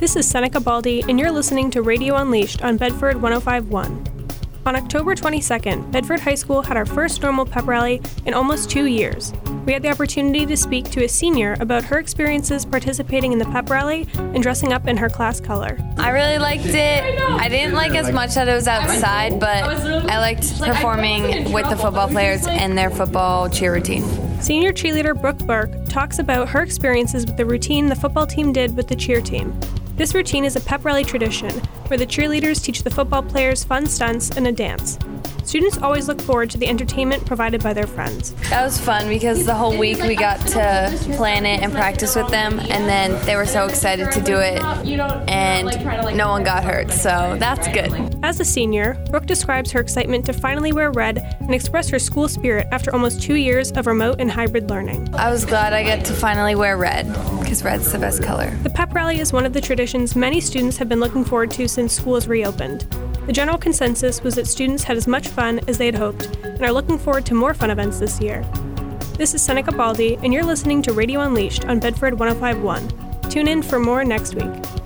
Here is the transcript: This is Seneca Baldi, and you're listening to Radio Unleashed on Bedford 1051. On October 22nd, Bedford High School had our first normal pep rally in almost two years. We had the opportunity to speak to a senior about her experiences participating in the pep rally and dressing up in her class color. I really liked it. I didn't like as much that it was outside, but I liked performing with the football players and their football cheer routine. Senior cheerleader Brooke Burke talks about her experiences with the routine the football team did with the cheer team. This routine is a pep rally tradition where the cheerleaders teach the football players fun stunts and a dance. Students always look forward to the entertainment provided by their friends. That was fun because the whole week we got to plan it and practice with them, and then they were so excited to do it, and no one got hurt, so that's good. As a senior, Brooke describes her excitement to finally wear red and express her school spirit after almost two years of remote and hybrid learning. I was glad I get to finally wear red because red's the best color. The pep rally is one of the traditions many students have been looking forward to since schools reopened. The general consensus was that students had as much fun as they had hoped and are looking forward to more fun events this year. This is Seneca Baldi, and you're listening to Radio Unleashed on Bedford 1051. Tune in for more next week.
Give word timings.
This 0.00 0.16
is 0.16 0.28
Seneca 0.28 0.58
Baldi, 0.58 1.04
and 1.08 1.20
you're 1.20 1.30
listening 1.30 1.70
to 1.70 1.80
Radio 1.80 2.16
Unleashed 2.16 2.62
on 2.62 2.76
Bedford 2.76 3.22
1051. 3.22 4.04
On 4.66 4.76
October 4.76 5.14
22nd, 5.14 5.92
Bedford 5.92 6.18
High 6.18 6.34
School 6.34 6.62
had 6.62 6.76
our 6.76 6.84
first 6.84 7.22
normal 7.22 7.46
pep 7.46 7.66
rally 7.66 8.02
in 8.26 8.34
almost 8.34 8.68
two 8.68 8.86
years. 8.86 9.32
We 9.64 9.72
had 9.72 9.82
the 9.82 9.90
opportunity 9.90 10.46
to 10.46 10.56
speak 10.56 10.90
to 10.90 11.04
a 11.04 11.08
senior 11.08 11.56
about 11.60 11.84
her 11.84 11.98
experiences 11.98 12.66
participating 12.66 13.32
in 13.32 13.38
the 13.38 13.44
pep 13.46 13.70
rally 13.70 14.08
and 14.16 14.42
dressing 14.42 14.72
up 14.72 14.88
in 14.88 14.96
her 14.96 15.08
class 15.08 15.40
color. 15.40 15.78
I 15.96 16.10
really 16.10 16.38
liked 16.38 16.66
it. 16.66 17.20
I 17.20 17.48
didn't 17.48 17.74
like 17.74 17.94
as 17.94 18.10
much 18.10 18.34
that 18.34 18.48
it 18.48 18.54
was 18.54 18.66
outside, 18.66 19.38
but 19.38 19.64
I 19.64 20.18
liked 20.18 20.58
performing 20.60 21.52
with 21.52 21.70
the 21.70 21.76
football 21.76 22.08
players 22.08 22.46
and 22.48 22.76
their 22.76 22.90
football 22.90 23.48
cheer 23.48 23.72
routine. 23.72 24.02
Senior 24.42 24.72
cheerleader 24.72 25.18
Brooke 25.18 25.38
Burke 25.46 25.70
talks 25.88 26.18
about 26.18 26.48
her 26.48 26.62
experiences 26.62 27.24
with 27.24 27.36
the 27.36 27.46
routine 27.46 27.86
the 27.86 27.94
football 27.94 28.26
team 28.26 28.52
did 28.52 28.76
with 28.76 28.88
the 28.88 28.96
cheer 28.96 29.20
team. 29.20 29.58
This 29.96 30.12
routine 30.12 30.44
is 30.44 30.56
a 30.56 30.60
pep 30.60 30.84
rally 30.84 31.04
tradition 31.04 31.50
where 31.86 31.96
the 31.96 32.06
cheerleaders 32.06 32.60
teach 32.60 32.82
the 32.82 32.90
football 32.90 33.22
players 33.22 33.62
fun 33.62 33.86
stunts 33.86 34.30
and 34.36 34.44
a 34.48 34.50
dance. 34.50 34.98
Students 35.44 35.78
always 35.78 36.08
look 36.08 36.20
forward 36.20 36.50
to 36.50 36.58
the 36.58 36.66
entertainment 36.66 37.24
provided 37.26 37.62
by 37.62 37.72
their 37.74 37.86
friends. 37.86 38.32
That 38.50 38.64
was 38.64 38.80
fun 38.80 39.08
because 39.08 39.44
the 39.44 39.54
whole 39.54 39.76
week 39.76 40.02
we 40.02 40.16
got 40.16 40.40
to 40.48 40.96
plan 41.16 41.44
it 41.46 41.62
and 41.62 41.72
practice 41.72 42.16
with 42.16 42.28
them, 42.30 42.58
and 42.58 42.88
then 42.88 43.24
they 43.26 43.36
were 43.36 43.46
so 43.46 43.66
excited 43.66 44.10
to 44.12 44.20
do 44.22 44.38
it, 44.38 44.62
and 45.28 46.16
no 46.16 46.30
one 46.30 46.44
got 46.44 46.64
hurt, 46.64 46.90
so 46.90 47.36
that's 47.38 47.68
good. 47.68 47.92
As 48.24 48.40
a 48.40 48.44
senior, 48.44 48.94
Brooke 49.10 49.26
describes 49.26 49.70
her 49.72 49.80
excitement 49.80 50.24
to 50.26 50.32
finally 50.32 50.72
wear 50.72 50.90
red 50.90 51.18
and 51.40 51.54
express 51.54 51.88
her 51.90 51.98
school 51.98 52.26
spirit 52.26 52.66
after 52.72 52.92
almost 52.92 53.20
two 53.20 53.34
years 53.34 53.70
of 53.72 53.86
remote 53.86 54.20
and 54.20 54.30
hybrid 54.30 54.70
learning. 54.70 55.14
I 55.14 55.30
was 55.30 55.44
glad 55.44 55.74
I 55.74 55.82
get 55.82 56.06
to 56.06 56.14
finally 56.14 56.54
wear 56.54 56.78
red 56.78 57.06
because 57.40 57.62
red's 57.62 57.92
the 57.92 57.98
best 57.98 58.22
color. 58.22 58.50
The 58.62 58.70
pep 58.70 58.94
rally 58.94 59.20
is 59.20 59.32
one 59.32 59.44
of 59.44 59.52
the 59.52 59.60
traditions 59.60 60.16
many 60.16 60.40
students 60.40 60.78
have 60.78 60.88
been 60.88 61.00
looking 61.00 61.24
forward 61.24 61.50
to 61.52 61.68
since 61.68 61.92
schools 61.92 62.26
reopened. 62.26 62.86
The 63.26 63.32
general 63.32 63.56
consensus 63.56 64.22
was 64.22 64.34
that 64.34 64.46
students 64.46 64.84
had 64.84 64.98
as 64.98 65.06
much 65.06 65.28
fun 65.28 65.60
as 65.66 65.78
they 65.78 65.86
had 65.86 65.94
hoped 65.94 66.26
and 66.42 66.60
are 66.62 66.72
looking 66.72 66.98
forward 66.98 67.24
to 67.26 67.34
more 67.34 67.54
fun 67.54 67.70
events 67.70 67.98
this 67.98 68.20
year. 68.20 68.42
This 69.16 69.32
is 69.32 69.40
Seneca 69.40 69.72
Baldi, 69.72 70.16
and 70.16 70.34
you're 70.34 70.44
listening 70.44 70.82
to 70.82 70.92
Radio 70.92 71.20
Unleashed 71.20 71.64
on 71.64 71.80
Bedford 71.80 72.18
1051. 72.18 73.30
Tune 73.30 73.48
in 73.48 73.62
for 73.62 73.80
more 73.80 74.04
next 74.04 74.34
week. 74.34 74.83